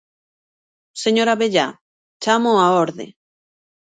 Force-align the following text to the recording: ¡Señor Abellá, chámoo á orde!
¡Señor 1.03 1.27
Abellá, 1.29 1.67
chámoo 2.23 2.55
á 2.65 2.67
orde! 2.83 3.07